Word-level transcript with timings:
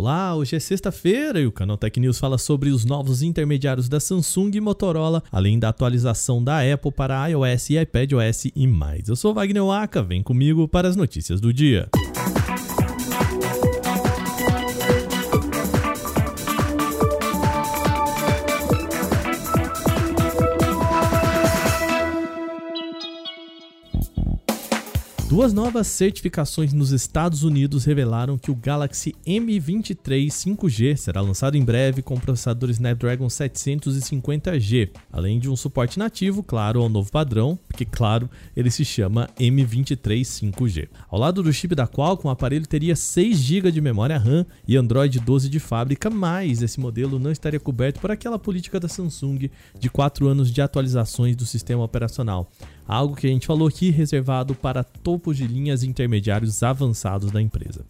Olá, 0.00 0.34
hoje 0.34 0.56
é 0.56 0.58
sexta-feira 0.58 1.38
e 1.38 1.46
o 1.46 1.52
Canal 1.52 1.76
Tech 1.76 2.00
News 2.00 2.18
fala 2.18 2.38
sobre 2.38 2.70
os 2.70 2.86
novos 2.86 3.20
intermediários 3.20 3.86
da 3.86 4.00
Samsung 4.00 4.50
e 4.54 4.58
Motorola, 4.58 5.22
além 5.30 5.58
da 5.58 5.68
atualização 5.68 6.42
da 6.42 6.60
Apple 6.62 6.90
para 6.90 7.28
iOS 7.28 7.68
e 7.68 7.78
iPadOS 7.78 8.46
e 8.56 8.66
mais. 8.66 9.10
Eu 9.10 9.14
sou 9.14 9.34
Wagner 9.34 9.62
Waka, 9.62 10.02
vem 10.02 10.22
comigo 10.22 10.66
para 10.66 10.88
as 10.88 10.96
notícias 10.96 11.38
do 11.38 11.52
dia. 11.52 11.90
Duas 25.30 25.52
novas 25.52 25.86
certificações 25.86 26.72
nos 26.72 26.90
Estados 26.90 27.44
Unidos 27.44 27.84
revelaram 27.84 28.36
que 28.36 28.50
o 28.50 28.54
Galaxy 28.56 29.14
M23 29.24 30.26
5G 30.26 30.96
será 30.96 31.20
lançado 31.20 31.56
em 31.56 31.62
breve 31.62 32.02
com 32.02 32.18
processador 32.18 32.68
Snapdragon 32.68 33.28
750G, 33.28 34.90
além 35.12 35.38
de 35.38 35.48
um 35.48 35.54
suporte 35.54 36.00
nativo, 36.00 36.42
claro, 36.42 36.82
ao 36.82 36.88
novo 36.88 37.12
padrão, 37.12 37.56
porque, 37.80 37.84
claro, 37.84 38.28
ele 38.54 38.70
se 38.70 38.84
chama 38.84 39.28
M23 39.38 40.20
5G. 40.20 40.88
Ao 41.08 41.18
lado 41.18 41.42
do 41.42 41.52
chip 41.52 41.74
da 41.74 41.86
Qualcomm, 41.86 42.28
o 42.28 42.30
aparelho 42.30 42.66
teria 42.66 42.94
6 42.94 43.38
GB 43.38 43.72
de 43.72 43.80
memória 43.80 44.18
RAM 44.18 44.44
e 44.66 44.76
Android 44.76 45.18
12 45.18 45.48
de 45.48 45.58
fábrica, 45.58 46.10
mas 46.10 46.62
esse 46.62 46.78
modelo 46.78 47.18
não 47.18 47.30
estaria 47.30 47.60
coberto 47.60 48.00
por 48.00 48.10
aquela 48.10 48.38
política 48.38 48.78
da 48.78 48.88
Samsung 48.88 49.50
de 49.78 49.90
4 49.90 50.26
anos 50.26 50.50
de 50.50 50.60
atualizações 50.60 51.36
do 51.36 51.46
sistema 51.46 51.82
operacional 51.82 52.50
algo 52.90 53.14
que 53.14 53.28
a 53.28 53.30
gente 53.30 53.46
falou 53.46 53.68
aqui 53.68 53.90
reservado 53.90 54.52
para 54.52 54.82
topos 54.82 55.36
de 55.36 55.46
linhas 55.46 55.84
intermediários 55.84 56.60
avançados 56.60 57.30
da 57.30 57.40
empresa. 57.40 57.84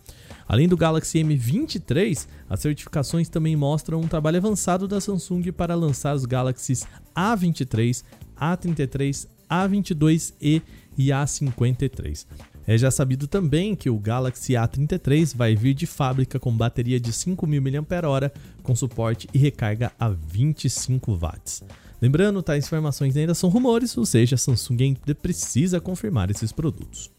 Além 0.47 0.69
do 0.69 0.77
Galaxy 0.77 1.21
M23, 1.21 2.27
as 2.49 2.61
certificações 2.61 3.29
também 3.29 3.57
mostram 3.57 4.01
um 4.01 4.09
trabalho 4.09 4.37
avançado 4.37 4.87
da 4.87 5.01
Samsung 5.01 5.53
para 5.53 5.75
lançar 5.75 6.15
os 6.15 6.27
Galaxies 6.27 6.87
A23, 7.17 8.03
A33, 8.39 9.27
A22e 9.51 10.63
e 10.97 11.07
A53. 11.09 12.27
É 12.67 12.79
já 12.79 12.91
sabido 12.91 13.27
também 13.27 13.75
que 13.75 13.91
o 13.91 13.99
Galaxy 13.99 14.53
A33 14.53 15.35
vai 15.35 15.57
vir 15.57 15.75
de 15.75 15.87
fábrica 15.87 16.39
com 16.39 16.57
bateria 16.57 17.01
de 17.01 17.13
5.000 17.13 17.61
mAh, 17.61 18.33
com 18.63 18.77
suporte 18.77 19.29
e 19.35 19.39
recarga 19.39 19.91
a 19.99 20.09
25 20.09 21.17
watts. 21.17 21.65
Lembrando, 22.01 22.43
tais 22.43 22.65
informações 22.65 23.17
ainda 23.17 23.35
são 23.35 23.51
rumores, 23.51 23.97
ou 23.99 24.07
seja, 24.07 24.37
a 24.37 24.39
Samsung 24.39 24.83
ainda 24.83 25.15
precisa 25.15 25.81
confirmar 25.81 26.31
esses 26.31 26.53
produtos. 26.53 27.11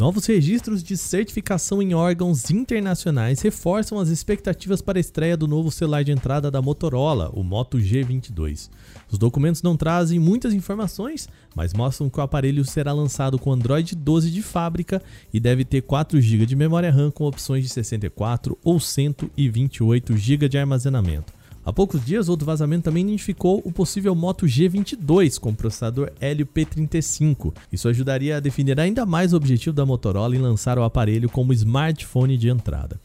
Novos 0.00 0.24
registros 0.24 0.82
de 0.82 0.96
certificação 0.96 1.82
em 1.82 1.92
órgãos 1.92 2.50
internacionais 2.50 3.42
reforçam 3.42 3.98
as 3.98 4.08
expectativas 4.08 4.80
para 4.80 4.98
a 4.98 5.00
estreia 5.00 5.36
do 5.36 5.46
novo 5.46 5.70
celular 5.70 6.02
de 6.02 6.10
entrada 6.10 6.50
da 6.50 6.62
Motorola, 6.62 7.30
o 7.34 7.42
Moto 7.42 7.76
G22. 7.76 8.70
Os 9.10 9.18
documentos 9.18 9.60
não 9.60 9.76
trazem 9.76 10.18
muitas 10.18 10.54
informações, 10.54 11.28
mas 11.54 11.74
mostram 11.74 12.08
que 12.08 12.18
o 12.18 12.22
aparelho 12.22 12.64
será 12.64 12.94
lançado 12.94 13.38
com 13.38 13.52
Android 13.52 13.94
12 13.94 14.30
de 14.30 14.40
fábrica 14.40 15.02
e 15.34 15.38
deve 15.38 15.66
ter 15.66 15.82
4 15.82 16.18
GB 16.18 16.46
de 16.46 16.56
memória 16.56 16.90
RAM 16.90 17.10
com 17.10 17.24
opções 17.24 17.62
de 17.62 17.68
64 17.68 18.56
ou 18.64 18.80
128 18.80 20.16
GB 20.16 20.48
de 20.48 20.56
armazenamento. 20.56 21.39
Há 21.70 21.72
poucos 21.72 22.04
dias, 22.04 22.28
outro 22.28 22.44
vazamento 22.44 22.82
também 22.82 23.04
identificou 23.04 23.62
o 23.64 23.70
possível 23.70 24.12
Moto 24.12 24.44
G22 24.44 25.38
com 25.38 25.54
processador 25.54 26.10
Helio 26.20 26.44
P35. 26.44 27.54
Isso 27.70 27.88
ajudaria 27.88 28.38
a 28.38 28.40
definir 28.40 28.80
ainda 28.80 29.06
mais 29.06 29.32
o 29.32 29.36
objetivo 29.36 29.76
da 29.76 29.86
Motorola 29.86 30.34
em 30.34 30.40
lançar 30.40 30.80
o 30.80 30.82
aparelho 30.82 31.28
como 31.28 31.52
smartphone 31.52 32.36
de 32.36 32.48
entrada. 32.48 33.00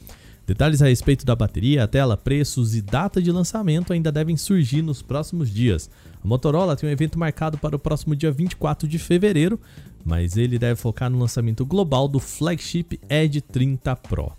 Detalhes 0.48 0.82
a 0.82 0.88
respeito 0.88 1.28
da 1.28 1.36
bateria, 1.36 1.84
a 1.84 1.88
tela, 1.88 2.18
preços 2.18 2.74
e 2.74 2.82
data 2.82 3.22
de 3.22 3.32
lançamento 3.32 3.94
ainda 3.94 4.12
devem 4.12 4.36
surgir 4.36 4.82
nos 4.82 5.00
próximos 5.00 5.52
dias. 5.52 5.88
A 6.24 6.28
Motorola 6.28 6.76
tem 6.76 6.90
um 6.90 6.92
evento 6.92 7.20
marcado 7.20 7.60
para 7.60 7.76
o 7.76 7.80
próximo 7.80 8.16
dia 8.16 8.32
24 8.32 8.88
de 8.88 8.98
fevereiro, 8.98 9.60
mas 10.04 10.38
ele 10.38 10.58
deve 10.58 10.76
focar 10.76 11.12
no 11.12 11.20
lançamento 11.20 11.64
global 11.68 12.08
do 12.08 12.20
flagship 12.20 13.00
Edge 13.08 13.42
30 13.42 13.96
Pro. 13.98 14.34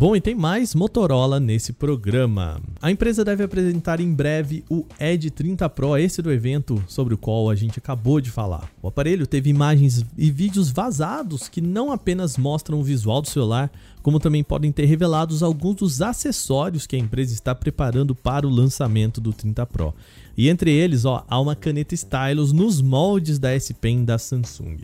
Bom, 0.00 0.14
e 0.14 0.20
tem 0.20 0.32
mais 0.32 0.76
Motorola 0.76 1.40
nesse 1.40 1.72
programa. 1.72 2.62
A 2.80 2.88
empresa 2.88 3.24
deve 3.24 3.42
apresentar 3.42 3.98
em 3.98 4.14
breve 4.14 4.62
o 4.70 4.86
Edge 5.00 5.28
30 5.28 5.68
Pro, 5.70 5.98
esse 5.98 6.22
do 6.22 6.30
evento 6.30 6.80
sobre 6.86 7.14
o 7.14 7.18
qual 7.18 7.50
a 7.50 7.56
gente 7.56 7.80
acabou 7.80 8.20
de 8.20 8.30
falar. 8.30 8.70
O 8.80 8.86
aparelho 8.86 9.26
teve 9.26 9.50
imagens 9.50 10.04
e 10.16 10.30
vídeos 10.30 10.70
vazados 10.70 11.48
que 11.48 11.60
não 11.60 11.90
apenas 11.90 12.36
mostram 12.36 12.78
o 12.78 12.84
visual 12.84 13.20
do 13.20 13.28
celular, 13.28 13.72
como 14.00 14.20
também 14.20 14.44
podem 14.44 14.70
ter 14.70 14.84
revelados 14.84 15.42
alguns 15.42 15.74
dos 15.74 16.00
acessórios 16.00 16.86
que 16.86 16.94
a 16.94 17.00
empresa 17.00 17.34
está 17.34 17.52
preparando 17.52 18.14
para 18.14 18.46
o 18.46 18.50
lançamento 18.50 19.20
do 19.20 19.32
30 19.32 19.66
Pro. 19.66 19.92
E 20.36 20.48
entre 20.48 20.70
eles, 20.70 21.04
ó, 21.04 21.24
há 21.26 21.40
uma 21.40 21.56
caneta 21.56 21.96
stylus 21.96 22.52
nos 22.52 22.80
moldes 22.80 23.40
da 23.40 23.50
S 23.50 23.74
Pen 23.74 24.04
da 24.04 24.16
Samsung. 24.16 24.76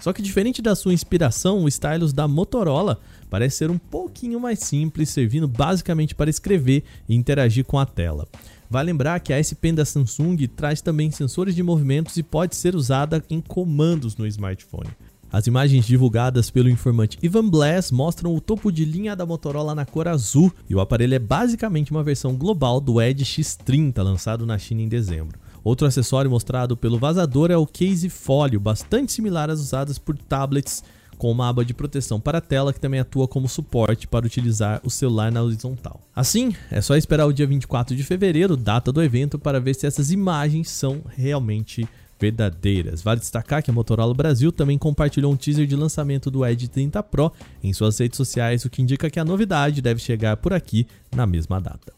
Só 0.00 0.12
que 0.12 0.22
diferente 0.22 0.62
da 0.62 0.74
sua 0.74 0.92
inspiração, 0.92 1.64
o 1.64 1.68
stylus 1.68 2.12
da 2.12 2.28
Motorola 2.28 3.00
parece 3.28 3.56
ser 3.56 3.70
um 3.70 3.78
pouquinho 3.78 4.38
mais 4.40 4.60
simples, 4.60 5.10
servindo 5.10 5.48
basicamente 5.48 6.14
para 6.14 6.30
escrever 6.30 6.84
e 7.08 7.14
interagir 7.14 7.64
com 7.64 7.78
a 7.78 7.86
tela. 7.86 8.26
Vale 8.70 8.92
lembrar 8.92 9.20
que 9.20 9.32
a 9.32 9.38
S 9.38 9.54
Pen 9.54 9.74
da 9.74 9.84
Samsung 9.84 10.36
traz 10.48 10.80
também 10.80 11.10
sensores 11.10 11.54
de 11.54 11.62
movimentos 11.62 12.16
e 12.16 12.22
pode 12.22 12.54
ser 12.54 12.74
usada 12.74 13.24
em 13.30 13.40
comandos 13.40 14.16
no 14.16 14.26
smartphone. 14.26 14.90
As 15.30 15.46
imagens 15.46 15.86
divulgadas 15.86 16.50
pelo 16.50 16.70
informante 16.70 17.18
Ivan 17.22 17.48
Blass 17.48 17.90
mostram 17.90 18.34
o 18.34 18.40
topo 18.40 18.72
de 18.72 18.84
linha 18.84 19.14
da 19.14 19.26
Motorola 19.26 19.74
na 19.74 19.84
cor 19.84 20.08
azul 20.08 20.50
e 20.68 20.74
o 20.74 20.80
aparelho 20.80 21.14
é 21.14 21.18
basicamente 21.18 21.90
uma 21.90 22.02
versão 22.02 22.34
global 22.34 22.80
do 22.80 23.00
Edge 23.00 23.24
X30 23.24 24.02
lançado 24.02 24.46
na 24.46 24.56
China 24.56 24.80
em 24.80 24.88
dezembro. 24.88 25.38
Outro 25.68 25.86
acessório 25.86 26.30
mostrado 26.30 26.78
pelo 26.78 26.98
vazador 26.98 27.50
é 27.50 27.56
o 27.58 27.66
case 27.66 28.08
fólio, 28.08 28.58
bastante 28.58 29.12
similar 29.12 29.50
às 29.50 29.60
usadas 29.60 29.98
por 29.98 30.16
tablets 30.16 30.82
com 31.18 31.30
uma 31.30 31.46
aba 31.46 31.62
de 31.62 31.74
proteção 31.74 32.18
para 32.18 32.38
a 32.38 32.40
tela 32.40 32.72
que 32.72 32.80
também 32.80 33.00
atua 33.00 33.28
como 33.28 33.46
suporte 33.46 34.06
para 34.06 34.24
utilizar 34.24 34.80
o 34.82 34.88
celular 34.88 35.30
na 35.30 35.42
horizontal. 35.42 36.00
Assim, 36.16 36.54
é 36.70 36.80
só 36.80 36.96
esperar 36.96 37.26
o 37.26 37.34
dia 37.34 37.46
24 37.46 37.94
de 37.94 38.02
fevereiro, 38.02 38.56
data 38.56 38.90
do 38.90 39.02
evento, 39.02 39.38
para 39.38 39.60
ver 39.60 39.74
se 39.74 39.86
essas 39.86 40.10
imagens 40.10 40.70
são 40.70 41.02
realmente 41.14 41.86
verdadeiras. 42.18 43.02
Vale 43.02 43.20
destacar 43.20 43.62
que 43.62 43.70
a 43.70 43.74
Motorola 43.74 44.14
Brasil 44.14 44.50
também 44.50 44.78
compartilhou 44.78 45.30
um 45.30 45.36
teaser 45.36 45.66
de 45.66 45.76
lançamento 45.76 46.30
do 46.30 46.46
Edge 46.46 46.68
30 46.68 47.02
Pro 47.02 47.30
em 47.62 47.74
suas 47.74 47.98
redes 47.98 48.16
sociais, 48.16 48.64
o 48.64 48.70
que 48.70 48.80
indica 48.80 49.10
que 49.10 49.20
a 49.20 49.24
novidade 49.24 49.82
deve 49.82 50.00
chegar 50.00 50.38
por 50.38 50.54
aqui 50.54 50.86
na 51.14 51.26
mesma 51.26 51.60
data. 51.60 51.92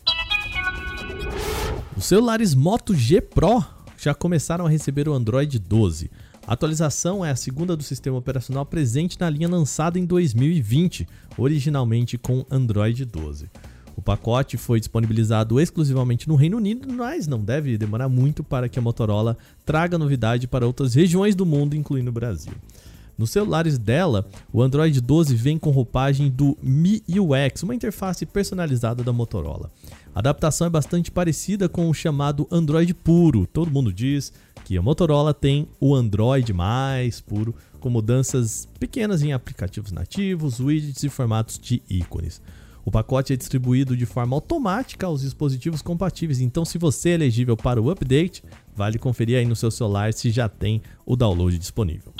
Os 1.96 2.04
celulares 2.04 2.54
Moto 2.54 2.94
G 2.94 3.20
Pro 3.20 3.64
já 3.98 4.14
começaram 4.14 4.64
a 4.64 4.70
receber 4.70 5.08
o 5.08 5.12
Android 5.12 5.58
12. 5.58 6.10
A 6.46 6.54
atualização 6.54 7.24
é 7.24 7.30
a 7.30 7.36
segunda 7.36 7.76
do 7.76 7.82
sistema 7.82 8.16
operacional 8.16 8.64
presente 8.64 9.18
na 9.20 9.28
linha 9.28 9.48
lançada 9.48 9.98
em 9.98 10.06
2020, 10.06 11.06
originalmente 11.36 12.16
com 12.16 12.46
Android 12.50 13.04
12. 13.04 13.50
O 13.96 14.00
pacote 14.00 14.56
foi 14.56 14.78
disponibilizado 14.78 15.60
exclusivamente 15.60 16.26
no 16.26 16.36
Reino 16.36 16.56
Unido, 16.56 16.90
mas 16.90 17.26
não 17.26 17.40
deve 17.40 17.76
demorar 17.76 18.08
muito 18.08 18.42
para 18.42 18.68
que 18.68 18.78
a 18.78 18.82
Motorola 18.82 19.36
traga 19.66 19.98
novidade 19.98 20.46
para 20.46 20.66
outras 20.66 20.94
regiões 20.94 21.34
do 21.34 21.44
mundo, 21.44 21.76
incluindo 21.76 22.08
o 22.08 22.12
Brasil. 22.12 22.54
Nos 23.18 23.30
celulares 23.30 23.76
dela, 23.76 24.26
o 24.50 24.62
Android 24.62 24.98
12 24.98 25.34
vem 25.34 25.58
com 25.58 25.70
roupagem 25.70 26.30
do 26.30 26.56
MIUX, 26.62 27.62
uma 27.62 27.74
interface 27.74 28.24
personalizada 28.24 29.04
da 29.04 29.12
Motorola. 29.12 29.70
A 30.12 30.18
adaptação 30.18 30.66
é 30.66 30.70
bastante 30.70 31.08
parecida 31.08 31.68
com 31.68 31.88
o 31.88 31.94
chamado 31.94 32.46
Android 32.50 32.92
puro. 32.92 33.46
Todo 33.46 33.70
mundo 33.70 33.92
diz 33.92 34.32
que 34.64 34.76
a 34.76 34.82
Motorola 34.82 35.32
tem 35.32 35.68
o 35.80 35.94
Android 35.94 36.52
mais 36.52 37.20
puro, 37.20 37.54
com 37.78 37.88
mudanças 37.88 38.68
pequenas 38.78 39.22
em 39.22 39.32
aplicativos 39.32 39.92
nativos, 39.92 40.58
widgets 40.58 41.04
e 41.04 41.08
formatos 41.08 41.58
de 41.58 41.80
ícones. 41.88 42.42
O 42.84 42.90
pacote 42.90 43.32
é 43.32 43.36
distribuído 43.36 43.96
de 43.96 44.04
forma 44.04 44.34
automática 44.34 45.06
aos 45.06 45.20
dispositivos 45.20 45.80
compatíveis, 45.80 46.40
então 46.40 46.64
se 46.64 46.76
você 46.76 47.10
é 47.10 47.14
elegível 47.14 47.56
para 47.56 47.80
o 47.80 47.90
update, 47.90 48.42
vale 48.74 48.98
conferir 48.98 49.38
aí 49.38 49.44
no 49.44 49.54
seu 49.54 49.70
celular 49.70 50.12
se 50.12 50.30
já 50.30 50.48
tem 50.48 50.82
o 51.06 51.14
download 51.14 51.56
disponível. 51.56 52.12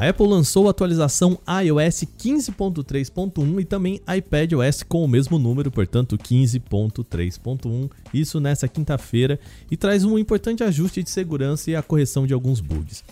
A 0.00 0.08
Apple 0.08 0.26
lançou 0.26 0.66
a 0.66 0.70
atualização 0.70 1.38
iOS 1.62 2.04
15.3.1 2.18 3.60
e 3.60 3.64
também 3.66 4.00
iPadOS 4.08 4.82
com 4.82 5.04
o 5.04 5.06
mesmo 5.06 5.38
número, 5.38 5.70
portanto 5.70 6.16
15.3.1, 6.16 7.90
isso 8.14 8.40
nessa 8.40 8.66
quinta-feira, 8.66 9.38
e 9.70 9.76
traz 9.76 10.02
um 10.02 10.18
importante 10.18 10.64
ajuste 10.64 11.02
de 11.02 11.10
segurança 11.10 11.70
e 11.70 11.76
a 11.76 11.82
correção 11.82 12.26
de 12.26 12.32
alguns 12.32 12.62
bugs. 12.62 13.04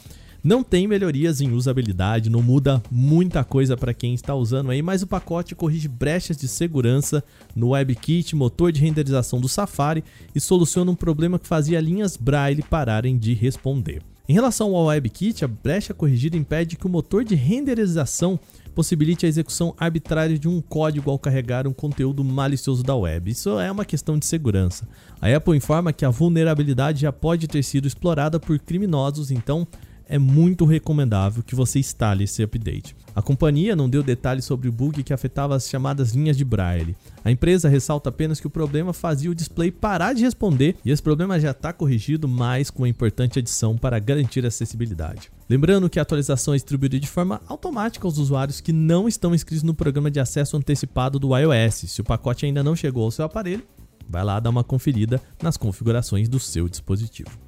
Não 0.42 0.64
tem 0.64 0.86
melhorias 0.86 1.42
em 1.42 1.52
usabilidade, 1.52 2.30
não 2.30 2.40
muda 2.40 2.82
muita 2.90 3.44
coisa 3.44 3.76
para 3.76 3.92
quem 3.92 4.14
está 4.14 4.34
usando 4.34 4.70
aí, 4.70 4.80
mas 4.80 5.02
o 5.02 5.06
pacote 5.06 5.54
corrige 5.54 5.88
brechas 5.88 6.38
de 6.38 6.48
segurança 6.48 7.22
no 7.54 7.72
WebKit, 7.72 8.34
motor 8.34 8.72
de 8.72 8.80
renderização 8.80 9.38
do 9.38 9.46
Safari 9.46 10.02
e 10.34 10.40
soluciona 10.40 10.90
um 10.90 10.96
problema 10.96 11.38
que 11.38 11.46
fazia 11.46 11.82
linhas 11.82 12.16
Braille 12.16 12.62
pararem 12.62 13.18
de 13.18 13.34
responder. 13.34 14.00
Em 14.30 14.34
relação 14.34 14.76
ao 14.76 14.84
WebKit, 14.84 15.42
a 15.42 15.48
brecha 15.48 15.94
corrigida 15.94 16.36
impede 16.36 16.76
que 16.76 16.86
o 16.86 16.90
motor 16.90 17.24
de 17.24 17.34
renderização 17.34 18.38
possibilite 18.74 19.24
a 19.24 19.28
execução 19.28 19.74
arbitrária 19.78 20.38
de 20.38 20.46
um 20.46 20.60
código 20.60 21.10
ao 21.10 21.18
carregar 21.18 21.66
um 21.66 21.72
conteúdo 21.72 22.22
malicioso 22.22 22.82
da 22.82 22.94
web. 22.94 23.30
Isso 23.30 23.58
é 23.58 23.72
uma 23.72 23.86
questão 23.86 24.18
de 24.18 24.26
segurança. 24.26 24.86
A 25.18 25.34
Apple 25.34 25.56
informa 25.56 25.94
que 25.94 26.04
a 26.04 26.10
vulnerabilidade 26.10 27.00
já 27.00 27.10
pode 27.10 27.48
ter 27.48 27.62
sido 27.62 27.88
explorada 27.88 28.38
por 28.38 28.58
criminosos, 28.58 29.30
então 29.30 29.66
é 30.08 30.18
muito 30.18 30.64
recomendável 30.64 31.42
que 31.42 31.54
você 31.54 31.78
instale 31.78 32.24
esse 32.24 32.42
update. 32.42 32.96
A 33.14 33.20
companhia 33.20 33.76
não 33.76 33.88
deu 33.88 34.02
detalhes 34.02 34.44
sobre 34.44 34.68
o 34.68 34.72
bug 34.72 35.02
que 35.02 35.12
afetava 35.12 35.54
as 35.54 35.68
chamadas 35.68 36.12
linhas 36.12 36.36
de 36.36 36.44
braille. 36.44 36.96
A 37.24 37.30
empresa 37.30 37.68
ressalta 37.68 38.08
apenas 38.08 38.40
que 38.40 38.46
o 38.46 38.50
problema 38.50 38.92
fazia 38.92 39.30
o 39.30 39.34
display 39.34 39.70
parar 39.70 40.14
de 40.14 40.22
responder 40.22 40.76
e 40.84 40.90
esse 40.90 41.02
problema 41.02 41.38
já 41.38 41.50
está 41.50 41.72
corrigido, 41.72 42.26
mas 42.26 42.70
com 42.70 42.82
uma 42.82 42.88
importante 42.88 43.38
adição 43.38 43.76
para 43.76 43.98
garantir 43.98 44.44
a 44.44 44.48
acessibilidade. 44.48 45.30
Lembrando 45.48 45.90
que 45.90 45.98
a 45.98 46.02
atualização 46.02 46.54
é 46.54 46.56
distribuída 46.56 46.98
de 46.98 47.08
forma 47.08 47.40
automática 47.46 48.06
aos 48.06 48.18
usuários 48.18 48.60
que 48.60 48.72
não 48.72 49.08
estão 49.08 49.34
inscritos 49.34 49.62
no 49.62 49.74
programa 49.74 50.10
de 50.10 50.20
acesso 50.20 50.56
antecipado 50.56 51.18
do 51.18 51.36
iOS. 51.36 51.74
Se 51.88 52.00
o 52.00 52.04
pacote 52.04 52.46
ainda 52.46 52.62
não 52.62 52.76
chegou 52.76 53.04
ao 53.04 53.10
seu 53.10 53.24
aparelho, 53.24 53.64
vai 54.08 54.24
lá 54.24 54.40
dar 54.40 54.50
uma 54.50 54.64
conferida 54.64 55.20
nas 55.42 55.56
configurações 55.56 56.28
do 56.28 56.38
seu 56.38 56.68
dispositivo. 56.68 57.47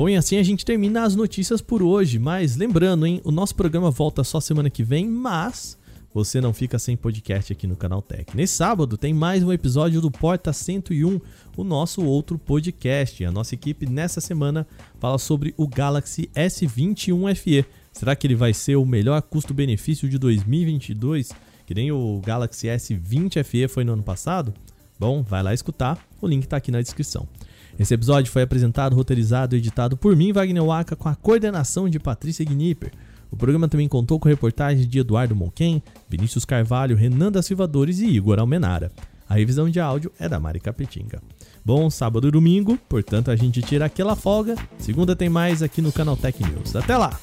Bom, 0.00 0.08
e 0.08 0.16
assim 0.16 0.38
a 0.38 0.42
gente 0.42 0.64
termina 0.64 1.02
as 1.02 1.14
notícias 1.14 1.60
por 1.60 1.82
hoje, 1.82 2.18
mas 2.18 2.56
lembrando, 2.56 3.06
hein, 3.06 3.20
o 3.22 3.30
nosso 3.30 3.54
programa 3.54 3.90
volta 3.90 4.24
só 4.24 4.40
semana 4.40 4.70
que 4.70 4.82
vem, 4.82 5.06
mas 5.06 5.76
você 6.14 6.40
não 6.40 6.54
fica 6.54 6.78
sem 6.78 6.96
podcast 6.96 7.52
aqui 7.52 7.66
no 7.66 7.76
Canal 7.76 8.00
Tech. 8.00 8.34
Nesse 8.34 8.54
sábado 8.54 8.96
tem 8.96 9.12
mais 9.12 9.42
um 9.44 9.52
episódio 9.52 10.00
do 10.00 10.10
Porta 10.10 10.54
101, 10.54 11.20
o 11.54 11.62
nosso 11.62 12.02
outro 12.02 12.38
podcast. 12.38 13.22
A 13.26 13.30
nossa 13.30 13.54
equipe 13.54 13.84
nessa 13.84 14.22
semana 14.22 14.66
fala 14.98 15.18
sobre 15.18 15.52
o 15.54 15.68
Galaxy 15.68 16.30
S21 16.34 17.34
FE. 17.34 17.66
Será 17.92 18.16
que 18.16 18.26
ele 18.26 18.34
vai 18.34 18.54
ser 18.54 18.76
o 18.76 18.86
melhor 18.86 19.20
custo-benefício 19.20 20.08
de 20.08 20.16
2022, 20.16 21.30
que 21.66 21.74
nem 21.74 21.92
o 21.92 22.22
Galaxy 22.24 22.68
S20 22.68 23.44
FE 23.44 23.68
foi 23.68 23.84
no 23.84 23.92
ano 23.92 24.02
passado? 24.02 24.54
Bom, 24.98 25.22
vai 25.22 25.42
lá 25.42 25.52
escutar, 25.52 26.02
o 26.22 26.26
link 26.26 26.44
está 26.44 26.56
aqui 26.56 26.70
na 26.70 26.80
descrição. 26.80 27.28
Esse 27.80 27.94
episódio 27.94 28.30
foi 28.30 28.42
apresentado, 28.42 28.94
roteirizado 28.94 29.56
e 29.56 29.58
editado 29.58 29.96
por 29.96 30.14
mim, 30.14 30.34
Wagner 30.34 30.62
Waka, 30.62 30.94
com 30.94 31.08
a 31.08 31.14
coordenação 31.14 31.88
de 31.88 31.98
Patrícia 31.98 32.44
Gnipper. 32.44 32.92
O 33.30 33.36
programa 33.38 33.68
também 33.68 33.88
contou 33.88 34.20
com 34.20 34.28
reportagens 34.28 34.86
de 34.86 34.98
Eduardo 34.98 35.34
Monquen, 35.34 35.82
Vinícius 36.06 36.44
Carvalho, 36.44 36.94
Renan 36.94 37.32
da 37.32 37.40
Silva 37.40 37.66
Dores 37.66 38.00
e 38.00 38.04
Igor 38.04 38.38
Almenara. 38.38 38.92
A 39.26 39.36
revisão 39.36 39.70
de 39.70 39.80
áudio 39.80 40.12
é 40.18 40.28
da 40.28 40.38
Mari 40.38 40.60
Capetinga. 40.60 41.22
Bom, 41.64 41.88
sábado 41.88 42.28
e 42.28 42.30
domingo, 42.30 42.78
portanto 42.86 43.30
a 43.30 43.36
gente 43.36 43.62
tira 43.62 43.86
aquela 43.86 44.14
folga. 44.14 44.56
Segunda 44.76 45.16
tem 45.16 45.30
mais 45.30 45.62
aqui 45.62 45.80
no 45.80 45.90
Canal 45.90 46.18
Tech 46.18 46.38
News. 46.38 46.76
Até 46.76 46.98
lá! 46.98 47.18